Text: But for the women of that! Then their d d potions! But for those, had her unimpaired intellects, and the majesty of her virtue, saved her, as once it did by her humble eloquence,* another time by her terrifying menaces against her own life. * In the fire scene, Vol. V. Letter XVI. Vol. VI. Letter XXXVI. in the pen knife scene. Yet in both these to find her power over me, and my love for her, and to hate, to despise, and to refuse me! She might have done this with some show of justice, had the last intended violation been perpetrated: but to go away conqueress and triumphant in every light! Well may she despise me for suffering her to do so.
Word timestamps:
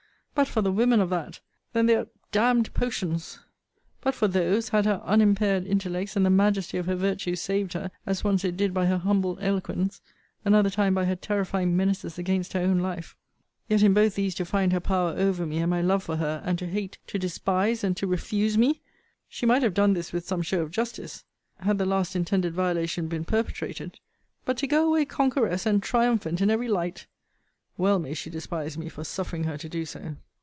But 0.33 0.47
for 0.47 0.61
the 0.63 0.71
women 0.71 1.01
of 1.01 1.09
that! 1.11 1.39
Then 1.73 1.85
their 1.85 2.05
d 2.31 2.39
d 2.63 2.69
potions! 2.73 3.39
But 3.99 4.15
for 4.15 4.27
those, 4.27 4.69
had 4.69 4.85
her 4.85 5.03
unimpaired 5.05 5.67
intellects, 5.67 6.15
and 6.15 6.25
the 6.25 6.31
majesty 6.31 6.79
of 6.79 6.87
her 6.87 6.95
virtue, 6.95 7.35
saved 7.35 7.73
her, 7.73 7.91
as 8.07 8.23
once 8.23 8.43
it 8.43 8.57
did 8.57 8.73
by 8.73 8.87
her 8.87 8.97
humble 8.97 9.37
eloquence,* 9.39 10.01
another 10.43 10.69
time 10.71 10.95
by 10.95 11.05
her 11.05 11.17
terrifying 11.17 11.77
menaces 11.77 12.17
against 12.17 12.53
her 12.53 12.61
own 12.61 12.79
life. 12.79 12.79
* 12.79 12.79
In 12.79 12.79
the 12.79 12.89
fire 12.89 12.99
scene, 13.01 13.03
Vol. 13.03 13.21
V. 13.21 13.23
Letter 13.29 13.41
XVI. 13.43 13.45
Vol. 13.45 13.45
VI. 13.45 13.55
Letter 13.59 13.61
XXXVI. 13.61 13.73
in 13.73 13.73
the 13.75 13.75
pen 13.75 13.77
knife 13.77 13.77
scene. 13.77 13.77
Yet 13.77 13.83
in 13.83 13.93
both 13.93 14.15
these 14.15 14.35
to 14.35 14.45
find 14.45 14.73
her 14.73 14.79
power 14.79 15.09
over 15.17 15.45
me, 15.45 15.57
and 15.59 15.69
my 15.69 15.81
love 15.81 16.03
for 16.03 16.15
her, 16.15 16.41
and 16.45 16.59
to 16.59 16.65
hate, 16.67 16.97
to 17.05 17.19
despise, 17.19 17.83
and 17.83 17.97
to 17.97 18.07
refuse 18.07 18.57
me! 18.57 18.81
She 19.27 19.45
might 19.45 19.63
have 19.63 19.73
done 19.75 19.93
this 19.93 20.11
with 20.13 20.27
some 20.27 20.41
show 20.41 20.61
of 20.61 20.71
justice, 20.71 21.23
had 21.59 21.77
the 21.77 21.85
last 21.85 22.15
intended 22.15 22.53
violation 22.53 23.07
been 23.07 23.25
perpetrated: 23.25 23.99
but 24.45 24.57
to 24.57 24.65
go 24.65 24.87
away 24.87 25.05
conqueress 25.05 25.67
and 25.67 25.83
triumphant 25.83 26.41
in 26.41 26.49
every 26.49 26.69
light! 26.69 27.05
Well 27.77 27.99
may 27.99 28.15
she 28.15 28.31
despise 28.31 28.75
me 28.77 28.89
for 28.89 29.03
suffering 29.03 29.43
her 29.45 29.57
to 29.57 29.69
do 29.69 29.85
so. 29.85 30.15